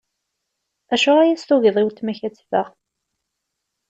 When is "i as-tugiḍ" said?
1.27-1.75